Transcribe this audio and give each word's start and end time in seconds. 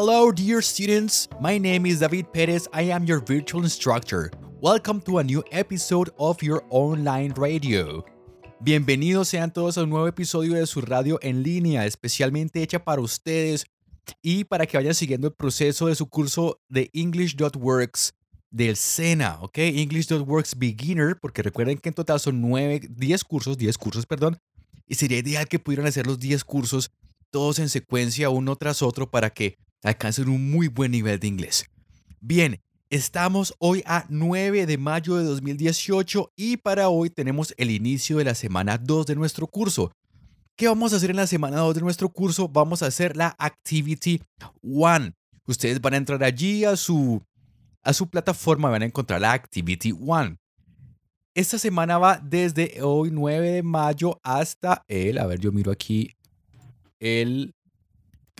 Hello, 0.00 0.30
dear 0.30 0.62
students. 0.62 1.28
My 1.40 1.58
name 1.58 1.84
is 1.84 1.98
David 1.98 2.32
Perez. 2.32 2.68
I 2.72 2.82
am 2.82 3.04
your 3.04 3.18
virtual 3.18 3.64
instructor. 3.64 4.30
Welcome 4.60 5.00
to 5.00 5.18
a 5.18 5.24
new 5.24 5.42
episode 5.50 6.10
of 6.20 6.40
your 6.40 6.62
online 6.70 7.34
radio. 7.36 8.04
Bienvenidos 8.60 9.26
sean 9.26 9.52
todos 9.52 9.76
a 9.76 9.82
un 9.82 9.90
nuevo 9.90 10.06
episodio 10.06 10.54
de 10.54 10.68
su 10.68 10.82
radio 10.82 11.18
en 11.20 11.42
línea, 11.42 11.84
especialmente 11.84 12.62
hecha 12.62 12.84
para 12.84 13.02
ustedes 13.02 13.66
y 14.22 14.44
para 14.44 14.66
que 14.66 14.76
vayan 14.76 14.94
siguiendo 14.94 15.26
el 15.26 15.32
proceso 15.32 15.88
de 15.88 15.96
su 15.96 16.08
curso 16.08 16.60
de 16.68 16.90
English.works 16.92 18.14
del 18.52 18.76
SENA, 18.76 19.40
¿ok? 19.40 19.58
English.works 19.58 20.56
Beginner, 20.56 21.18
porque 21.20 21.42
recuerden 21.42 21.76
que 21.76 21.88
en 21.88 21.96
total 21.96 22.20
son 22.20 22.40
9, 22.40 22.82
10 22.88 23.24
cursos, 23.24 23.58
10 23.58 23.76
cursos, 23.76 24.06
perdón, 24.06 24.38
y 24.86 24.94
sería 24.94 25.18
ideal 25.18 25.48
que 25.48 25.58
pudieran 25.58 25.88
hacer 25.88 26.06
los 26.06 26.20
10 26.20 26.44
cursos 26.44 26.92
todos 27.32 27.58
en 27.58 27.68
secuencia 27.68 28.30
uno 28.30 28.54
tras 28.54 28.80
otro 28.80 29.10
para 29.10 29.30
que 29.30 29.58
alcancen 29.82 30.28
un 30.28 30.50
muy 30.50 30.68
buen 30.68 30.90
nivel 30.90 31.18
de 31.18 31.28
inglés. 31.28 31.66
Bien, 32.20 32.60
estamos 32.90 33.54
hoy 33.58 33.82
a 33.86 34.04
9 34.08 34.66
de 34.66 34.78
mayo 34.78 35.16
de 35.16 35.24
2018 35.24 36.32
y 36.36 36.56
para 36.56 36.88
hoy 36.88 37.10
tenemos 37.10 37.54
el 37.56 37.70
inicio 37.70 38.18
de 38.18 38.24
la 38.24 38.34
semana 38.34 38.78
2 38.78 39.06
de 39.06 39.14
nuestro 39.14 39.46
curso. 39.46 39.92
¿Qué 40.56 40.66
vamos 40.66 40.92
a 40.92 40.96
hacer 40.96 41.10
en 41.10 41.16
la 41.16 41.26
semana 41.26 41.58
2 41.58 41.76
de 41.76 41.80
nuestro 41.82 42.08
curso? 42.08 42.48
Vamos 42.48 42.82
a 42.82 42.86
hacer 42.86 43.16
la 43.16 43.36
Activity 43.38 44.20
1. 44.62 45.12
Ustedes 45.46 45.80
van 45.80 45.94
a 45.94 45.98
entrar 45.98 46.24
allí 46.24 46.64
a 46.64 46.76
su, 46.76 47.22
a 47.82 47.92
su 47.92 48.08
plataforma, 48.08 48.68
van 48.68 48.82
a 48.82 48.86
encontrar 48.86 49.20
la 49.20 49.32
Activity 49.32 49.92
1. 49.92 50.36
Esta 51.34 51.58
semana 51.58 51.98
va 51.98 52.18
desde 52.18 52.82
hoy 52.82 53.10
9 53.12 53.50
de 53.50 53.62
mayo 53.62 54.18
hasta 54.24 54.82
el, 54.88 55.18
a 55.18 55.26
ver, 55.26 55.38
yo 55.38 55.52
miro 55.52 55.70
aquí 55.70 56.16
el, 56.98 57.54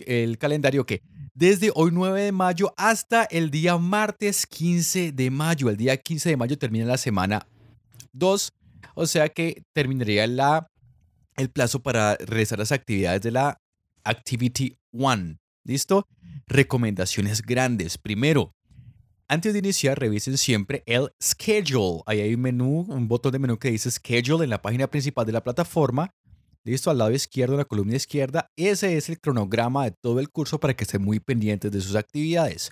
el 0.05 0.37
calendario 0.37 0.85
que 0.85 1.01
desde 1.39 1.71
hoy 1.73 1.91
9 1.93 2.21
de 2.21 2.31
mayo 2.33 2.73
hasta 2.75 3.23
el 3.23 3.49
día 3.49 3.77
martes 3.77 4.45
15 4.45 5.13
de 5.13 5.31
mayo. 5.31 5.69
El 5.69 5.77
día 5.77 5.95
15 5.95 6.31
de 6.31 6.35
mayo 6.35 6.57
termina 6.57 6.83
la 6.83 6.97
semana 6.97 7.47
2, 8.11 8.51
o 8.93 9.07
sea 9.07 9.29
que 9.29 9.63
terminaría 9.71 10.27
la, 10.27 10.69
el 11.37 11.49
plazo 11.49 11.81
para 11.81 12.17
realizar 12.17 12.59
las 12.59 12.73
actividades 12.73 13.21
de 13.21 13.31
la 13.31 13.61
Activity 14.03 14.75
1. 14.91 15.37
¿Listo? 15.63 16.05
Recomendaciones 16.45 17.41
grandes. 17.41 17.97
Primero, 17.97 18.53
antes 19.29 19.53
de 19.53 19.59
iniciar, 19.59 19.97
revisen 19.97 20.37
siempre 20.37 20.83
el 20.85 21.09
schedule. 21.23 22.01
Ahí 22.05 22.19
hay 22.19 22.33
un 22.33 22.41
menú, 22.41 22.85
un 22.89 23.07
botón 23.07 23.31
de 23.31 23.39
menú 23.39 23.57
que 23.57 23.71
dice 23.71 23.89
schedule 23.89 24.43
en 24.43 24.49
la 24.49 24.61
página 24.61 24.87
principal 24.87 25.25
de 25.25 25.31
la 25.31 25.43
plataforma. 25.43 26.11
Listo, 26.63 26.91
al 26.91 26.97
lado 26.97 27.11
izquierdo, 27.11 27.53
en 27.53 27.59
la 27.59 27.65
columna 27.65 27.95
izquierda, 27.95 28.51
ese 28.55 28.97
es 28.97 29.09
el 29.09 29.19
cronograma 29.19 29.85
de 29.85 29.91
todo 29.91 30.19
el 30.19 30.29
curso 30.29 30.59
para 30.59 30.73
que 30.73 30.83
estén 30.83 31.01
muy 31.01 31.19
pendientes 31.19 31.71
de 31.71 31.81
sus 31.81 31.95
actividades. 31.95 32.71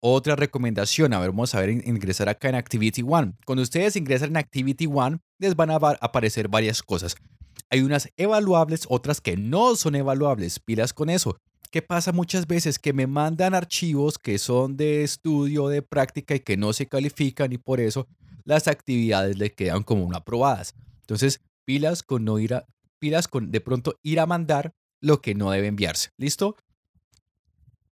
Otra 0.00 0.36
recomendación, 0.36 1.14
a 1.14 1.18
ver, 1.18 1.30
vamos 1.30 1.54
a 1.54 1.60
ver, 1.60 1.70
ingresar 1.70 2.28
acá 2.28 2.48
en 2.48 2.54
Activity 2.54 3.02
One. 3.02 3.32
Cuando 3.46 3.62
ustedes 3.62 3.96
ingresan 3.96 4.30
en 4.30 4.36
Activity 4.36 4.86
One, 4.86 5.18
les 5.38 5.56
van 5.56 5.70
a 5.70 5.76
aparecer 5.76 6.48
varias 6.48 6.82
cosas. 6.82 7.16
Hay 7.70 7.80
unas 7.80 8.08
evaluables, 8.16 8.86
otras 8.88 9.20
que 9.20 9.36
no 9.36 9.74
son 9.74 9.94
evaluables. 9.96 10.60
Pilas 10.60 10.92
con 10.92 11.10
eso. 11.10 11.36
¿Qué 11.70 11.82
pasa 11.82 12.12
muchas 12.12 12.46
veces? 12.46 12.78
Que 12.78 12.92
me 12.92 13.06
mandan 13.06 13.54
archivos 13.54 14.18
que 14.18 14.38
son 14.38 14.76
de 14.76 15.02
estudio, 15.02 15.68
de 15.68 15.82
práctica 15.82 16.34
y 16.34 16.40
que 16.40 16.56
no 16.56 16.72
se 16.72 16.86
califican 16.86 17.52
y 17.52 17.58
por 17.58 17.80
eso 17.80 18.06
las 18.44 18.68
actividades 18.68 19.36
le 19.36 19.52
quedan 19.52 19.82
como 19.82 20.04
una 20.04 20.18
aprobadas. 20.18 20.74
Entonces, 21.00 21.40
pilas 21.64 22.02
con 22.02 22.24
no 22.24 22.38
ir 22.38 22.54
a, 22.54 22.66
con 23.28 23.50
de 23.50 23.60
pronto 23.60 23.98
ir 24.02 24.20
a 24.20 24.26
mandar 24.26 24.74
lo 25.00 25.20
que 25.20 25.34
no 25.34 25.50
debe 25.50 25.66
enviarse. 25.66 26.10
¿Listo? 26.16 26.56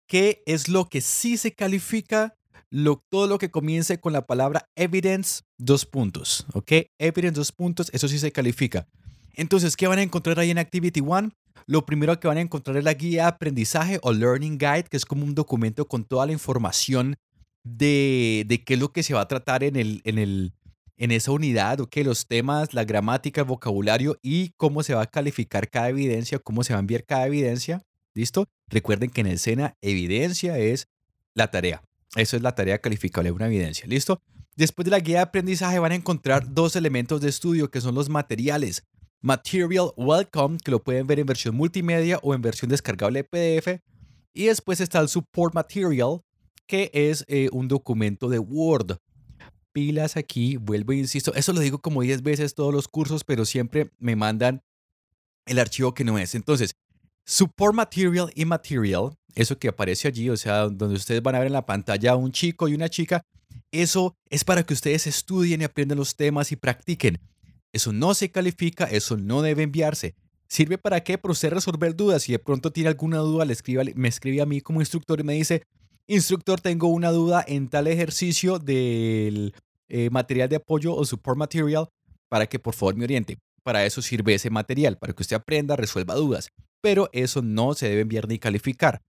¿Qué 0.06 0.42
es 0.46 0.68
lo 0.68 0.88
que 0.88 1.00
sí 1.00 1.36
se 1.36 1.54
califica? 1.54 2.36
Lo, 2.70 3.04
todo 3.08 3.26
lo 3.26 3.38
que 3.38 3.50
comience 3.50 4.00
con 4.00 4.12
la 4.12 4.26
palabra 4.26 4.68
evidence, 4.74 5.42
dos 5.58 5.86
puntos. 5.86 6.46
¿Ok? 6.52 6.72
Evidence, 6.98 7.36
dos 7.38 7.52
puntos, 7.52 7.90
eso 7.92 8.08
sí 8.08 8.18
se 8.18 8.32
califica. 8.32 8.88
Entonces, 9.34 9.76
¿qué 9.76 9.86
van 9.86 9.98
a 9.98 10.02
encontrar 10.02 10.38
ahí 10.38 10.50
en 10.50 10.58
Activity 10.58 11.00
One? 11.04 11.30
Lo 11.66 11.86
primero 11.86 12.18
que 12.18 12.28
van 12.28 12.38
a 12.38 12.42
encontrar 12.42 12.76
es 12.76 12.84
la 12.84 12.94
guía 12.94 13.26
aprendizaje 13.26 13.98
o 14.02 14.12
Learning 14.12 14.58
Guide, 14.58 14.84
que 14.84 14.96
es 14.96 15.06
como 15.06 15.24
un 15.24 15.34
documento 15.34 15.86
con 15.86 16.04
toda 16.04 16.26
la 16.26 16.32
información 16.32 17.16
de, 17.64 18.44
de 18.46 18.62
qué 18.62 18.74
es 18.74 18.80
lo 18.80 18.92
que 18.92 19.02
se 19.02 19.14
va 19.14 19.22
a 19.22 19.28
tratar 19.28 19.64
en 19.64 19.76
el, 19.76 20.00
en 20.04 20.18
el, 20.18 20.52
en 20.96 21.10
esa 21.10 21.32
unidad, 21.32 21.80
ok, 21.80 21.96
los 22.04 22.26
temas, 22.26 22.72
la 22.74 22.84
gramática, 22.84 23.40
el 23.40 23.46
vocabulario 23.46 24.18
y 24.22 24.50
cómo 24.56 24.82
se 24.82 24.94
va 24.94 25.02
a 25.02 25.06
calificar 25.06 25.68
cada 25.68 25.88
evidencia, 25.88 26.38
cómo 26.38 26.62
se 26.62 26.72
va 26.72 26.78
a 26.78 26.80
enviar 26.80 27.04
cada 27.04 27.26
evidencia. 27.26 27.82
¿Listo? 28.14 28.48
Recuerden 28.68 29.10
que 29.10 29.22
en 29.22 29.26
el 29.26 29.38
SENA 29.38 29.76
evidencia 29.80 30.58
es 30.58 30.88
la 31.34 31.50
tarea. 31.50 31.82
Eso 32.14 32.36
es 32.36 32.42
la 32.42 32.54
tarea 32.54 32.78
calificable 32.78 33.28
de 33.28 33.32
una 33.32 33.46
evidencia. 33.46 33.86
¿Listo? 33.88 34.22
Después 34.56 34.84
de 34.84 34.92
la 34.92 35.00
guía 35.00 35.16
de 35.16 35.22
aprendizaje 35.22 35.80
van 35.80 35.92
a 35.92 35.96
encontrar 35.96 36.54
dos 36.54 36.76
elementos 36.76 37.20
de 37.20 37.28
estudio 37.28 37.70
que 37.70 37.80
son 37.80 37.96
los 37.96 38.08
materiales. 38.08 38.84
Material 39.20 39.90
Welcome, 39.96 40.58
que 40.62 40.70
lo 40.70 40.82
pueden 40.82 41.08
ver 41.08 41.18
en 41.18 41.26
versión 41.26 41.56
multimedia 41.56 42.20
o 42.22 42.34
en 42.34 42.42
versión 42.42 42.70
descargable 42.70 43.22
de 43.22 43.24
PDF. 43.24 43.82
Y 44.32 44.44
después 44.46 44.80
está 44.80 45.00
el 45.00 45.08
Support 45.08 45.54
Material, 45.54 46.20
que 46.66 46.90
es 46.94 47.24
eh, 47.26 47.48
un 47.50 47.66
documento 47.66 48.28
de 48.28 48.38
Word 48.38 48.98
pilas 49.74 50.16
aquí, 50.16 50.56
vuelvo 50.56 50.92
e 50.92 50.96
insisto, 50.96 51.34
eso 51.34 51.52
lo 51.52 51.60
digo 51.60 51.80
como 51.80 52.00
10 52.00 52.22
veces 52.22 52.54
todos 52.54 52.72
los 52.72 52.88
cursos, 52.88 53.24
pero 53.24 53.44
siempre 53.44 53.90
me 53.98 54.16
mandan 54.16 54.62
el 55.44 55.58
archivo 55.58 55.92
que 55.92 56.04
no 56.04 56.18
es. 56.18 56.34
Entonces, 56.34 56.76
support 57.26 57.74
material 57.74 58.30
y 58.34 58.44
material, 58.44 59.10
eso 59.34 59.58
que 59.58 59.68
aparece 59.68 60.08
allí, 60.08 60.30
o 60.30 60.36
sea, 60.36 60.68
donde 60.68 60.94
ustedes 60.94 61.22
van 61.22 61.34
a 61.34 61.40
ver 61.40 61.48
en 61.48 61.52
la 61.52 61.66
pantalla 61.66 62.16
un 62.16 62.32
chico 62.32 62.68
y 62.68 62.74
una 62.74 62.88
chica, 62.88 63.22
eso 63.72 64.16
es 64.30 64.44
para 64.44 64.62
que 64.62 64.74
ustedes 64.74 65.06
estudien 65.08 65.60
y 65.60 65.64
aprendan 65.64 65.98
los 65.98 66.14
temas 66.14 66.52
y 66.52 66.56
practiquen. 66.56 67.18
Eso 67.72 67.92
no 67.92 68.14
se 68.14 68.30
califica, 68.30 68.84
eso 68.84 69.16
no 69.16 69.42
debe 69.42 69.64
enviarse. 69.64 70.14
¿Sirve 70.46 70.78
para 70.78 71.02
qué? 71.02 71.18
Para 71.18 71.32
usted 71.32 71.52
resolver 71.52 71.96
dudas. 71.96 72.22
Si 72.22 72.30
de 72.30 72.38
pronto 72.38 72.70
tiene 72.70 72.90
alguna 72.90 73.18
duda, 73.18 73.44
le 73.44 73.56
me 73.96 74.08
escribe 74.08 74.40
a 74.40 74.46
mí 74.46 74.60
como 74.60 74.80
instructor 74.80 75.18
y 75.18 75.24
me 75.24 75.32
dice, 75.32 75.64
instructor, 76.06 76.60
tengo 76.60 76.88
una 76.88 77.10
duda 77.10 77.44
en 77.46 77.68
tal 77.68 77.86
ejercicio 77.86 78.58
del 78.58 79.54
eh, 79.88 80.10
material 80.10 80.48
de 80.48 80.56
apoyo 80.56 80.94
o 80.94 81.04
support 81.04 81.38
material 81.38 81.88
para 82.28 82.46
que 82.46 82.58
por 82.58 82.74
favor 82.74 82.96
me 82.96 83.04
oriente. 83.04 83.38
Para 83.62 83.86
eso 83.86 84.02
sirve 84.02 84.34
ese 84.34 84.50
material, 84.50 84.98
para 84.98 85.12
que 85.12 85.22
usted 85.22 85.36
aprenda, 85.36 85.76
resuelva 85.76 86.14
dudas. 86.14 86.50
Pero 86.80 87.08
eso 87.12 87.42
no 87.42 87.74
se 87.74 87.88
debe 87.88 88.02
enviar 88.02 88.28
ni 88.28 88.38
calificar. 88.38 89.02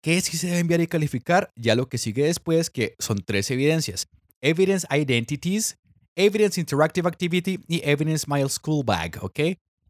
¿Qué 0.00 0.20
si 0.20 0.36
se 0.36 0.46
debe 0.46 0.60
enviar 0.60 0.80
y 0.80 0.86
calificar? 0.86 1.50
Ya 1.56 1.74
lo 1.74 1.88
que 1.88 1.98
sigue 1.98 2.24
después, 2.24 2.70
que 2.70 2.94
son 2.98 3.18
tres 3.24 3.50
evidencias. 3.50 4.06
Evidence 4.40 4.86
Identities, 4.90 5.78
Evidence 6.14 6.60
Interactive 6.60 7.08
Activity 7.08 7.58
y 7.66 7.80
Evidence 7.88 8.26
My 8.28 8.48
School 8.48 8.84
Bag, 8.84 9.18
¿ok? 9.22 9.40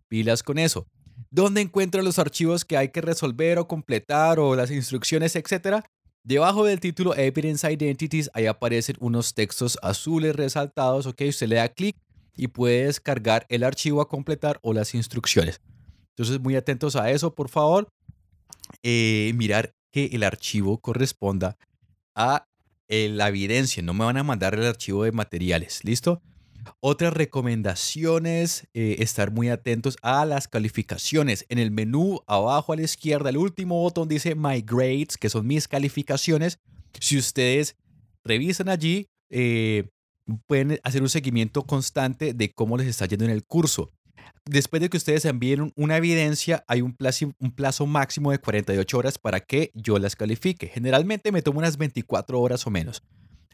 Pilas 0.09 0.43
con 0.43 0.59
eso. 0.59 0.87
¿Dónde 1.31 1.61
encuentro 1.61 2.03
los 2.03 2.19
archivos 2.19 2.65
que 2.65 2.77
hay 2.77 2.89
que 2.89 3.01
resolver 3.01 3.59
o 3.59 3.69
completar 3.69 4.39
o 4.39 4.55
las 4.55 4.71
instrucciones, 4.71 5.37
etcétera? 5.37 5.85
Debajo 6.27 6.65
del 6.65 6.81
título 6.81 7.15
Evidence 7.15 7.73
Identities, 7.73 8.29
ahí 8.35 8.47
aparecen 8.47 8.97
unos 8.99 9.33
textos 9.33 9.79
azules 9.81 10.35
resaltados, 10.35 11.07
ok, 11.07 11.23
usted 11.29 11.47
le 11.47 11.55
da 11.55 11.69
clic 11.69 11.97
y 12.37 12.49
puede 12.49 12.87
descargar 12.87 13.47
el 13.49 13.63
archivo 13.63 14.01
a 14.01 14.09
completar 14.09 14.59
o 14.63 14.73
las 14.73 14.93
instrucciones. 14.97 15.61
Entonces, 16.17 16.41
muy 16.41 16.57
atentos 16.57 16.97
a 16.97 17.13
eso, 17.13 17.33
por 17.33 17.49
favor. 17.49 17.87
Eh, 18.83 19.31
mirar 19.37 19.77
que 19.93 20.07
el 20.07 20.25
archivo 20.25 20.79
corresponda 20.79 21.57
a 22.17 22.49
eh, 22.89 23.09
la 23.09 23.29
evidencia, 23.29 23.81
no 23.85 23.95
me 23.95 24.05
van 24.05 24.17
a 24.17 24.25
mandar 24.25 24.55
el 24.55 24.67
archivo 24.67 25.05
de 25.05 25.13
materiales, 25.13 25.85
¿listo? 25.85 26.21
Otras 26.81 27.13
recomendaciones, 27.13 28.69
eh, 28.75 28.97
estar 28.99 29.31
muy 29.31 29.49
atentos 29.49 29.97
a 30.03 30.25
las 30.25 30.49
calificaciones. 30.49 31.45
En 31.49 31.59
el 31.59 31.71
menú 31.71 32.21
abajo 32.27 32.73
a 32.73 32.77
la 32.77 32.83
izquierda, 32.83 33.31
el 33.31 33.37
último 33.37 33.81
botón 33.81 34.09
dice 34.09 34.35
My 34.35 34.63
Grades, 34.63 35.17
que 35.17 35.31
son 35.31 35.47
mis 35.47 35.69
calificaciones. 35.69 36.59
Si 37.01 37.19
ustedes 37.19 37.77
revisan 38.25 38.69
allí, 38.69 39.09
eh, 39.31 39.89
pueden 40.47 40.79
hacer 40.83 41.03
un 41.03 41.09
seguimiento 41.09 41.63
constante 41.63 42.35
de 42.35 42.53
cómo 42.53 42.77
les 42.77 42.89
está 42.89 43.07
yendo 43.07 43.25
en 43.25 43.31
el 43.31 43.45
curso. 43.45 43.93
Después 44.45 44.81
de 44.81 44.89
que 44.89 44.97
ustedes 44.97 45.25
envíen 45.25 45.73
una 45.75 45.97
evidencia, 45.97 46.65
hay 46.69 46.81
un 46.81 46.95
plazo, 46.95 47.33
un 47.39 47.51
plazo 47.53 47.87
máximo 47.87 48.31
de 48.31 48.39
48 48.39 48.99
horas 48.99 49.19
para 49.19 49.41
que 49.41 49.73
yo 49.75 49.99
las 49.99 50.15
califique. 50.15 50.69
Generalmente 50.69 51.33
me 51.33 51.43
tomo 51.43 51.59
unas 51.59 51.77
24 51.77 52.41
horas 52.41 52.67
o 52.67 52.71
menos. 52.71 53.03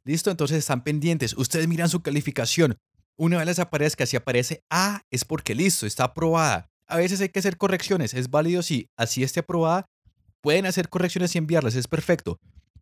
Listo, 0.05 0.31
entonces 0.31 0.59
están 0.59 0.85
pendientes. 0.85 1.35
Ustedes 1.37 1.69
miran 1.69 1.89
su 1.89 2.03
calificación. 2.03 2.77
Una 3.17 3.39
vez 3.39 3.47
les 3.47 3.59
aparezca, 3.59 4.07
si 4.07 4.17
aparece 4.17 4.65
A, 4.71 5.03
es 5.11 5.25
porque 5.25 5.55
listo, 5.55 5.87
está 5.87 6.05
aprobada. 6.05 6.71
A 6.87 6.97
veces 6.97 7.21
hay 7.21 7.29
que 7.29 7.39
hacer 7.39 7.57
correcciones, 7.57 8.15
es 8.15 8.31
válido 8.31 8.63
si 8.63 8.89
así 8.97 9.23
esté 9.23 9.41
aprobada. 9.41 9.87
Pueden 10.41 10.67
hacer 10.67 10.89
correcciones 10.89 11.35
y 11.35 11.39
enviarlas, 11.39 11.75
es 11.75 11.89
perfecto. 11.89 12.39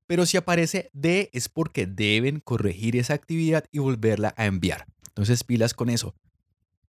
Pero 0.07 0.27
si 0.27 0.37
aparece 0.37 0.91
D, 0.93 1.31
es 1.33 1.49
porque 1.49 1.87
deben 1.87 2.41
corregir 2.41 2.97
esa 2.97 3.15
actividad 3.15 3.65
y 3.71 3.79
volverla 3.79 4.35
a 4.37 4.47
enviar. 4.47 4.87
Entonces, 5.07 5.45
pilas 5.45 5.75
con 5.75 5.89
eso. 5.89 6.17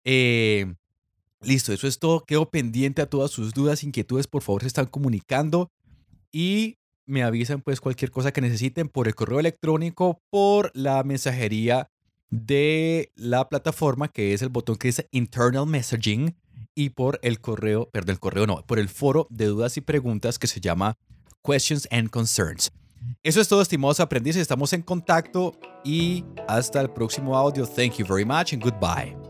Eh, 0.05 0.73
listo, 1.41 1.73
eso 1.73 1.87
es 1.87 1.99
todo. 1.99 2.23
Quedo 2.23 2.49
pendiente 2.49 3.01
a 3.01 3.09
todas 3.09 3.31
sus 3.31 3.53
dudas, 3.53 3.83
inquietudes. 3.83 4.27
Por 4.27 4.41
favor, 4.41 4.61
se 4.61 4.67
están 4.67 4.85
comunicando. 4.85 5.69
Y 6.31 6.77
me 7.05 7.23
avisan 7.23 7.61
pues 7.61 7.81
cualquier 7.81 8.11
cosa 8.11 8.31
que 8.31 8.39
necesiten 8.39 8.87
por 8.87 9.07
el 9.07 9.15
correo 9.15 9.39
electrónico, 9.39 10.21
por 10.29 10.71
la 10.73 11.03
mensajería 11.03 11.89
de 12.29 13.11
la 13.15 13.49
plataforma, 13.49 14.07
que 14.07 14.33
es 14.33 14.41
el 14.41 14.49
botón 14.49 14.75
que 14.75 14.89
dice 14.89 15.07
Internal 15.11 15.65
Messaging, 15.65 16.35
y 16.75 16.91
por 16.91 17.19
el 17.23 17.41
correo, 17.41 17.89
perdón, 17.91 18.11
el 18.11 18.19
correo 18.19 18.47
no, 18.47 18.63
por 18.65 18.79
el 18.79 18.89
foro 18.89 19.27
de 19.29 19.45
dudas 19.45 19.75
y 19.77 19.81
preguntas 19.81 20.39
que 20.39 20.47
se 20.47 20.61
llama 20.61 20.97
Questions 21.43 21.87
and 21.91 22.09
Concerns. 22.09 22.71
Eso 23.23 23.41
es 23.41 23.47
todo, 23.47 23.61
estimados 23.61 23.99
aprendices. 23.99 24.41
Estamos 24.41 24.73
en 24.73 24.81
contacto 24.81 25.57
y 25.83 26.23
hasta 26.47 26.81
el 26.81 26.89
próximo 26.89 27.35
audio. 27.37 27.65
Thank 27.65 27.97
you 27.97 28.05
very 28.05 28.25
much 28.25 28.53
and 28.53 28.63
goodbye. 28.63 29.28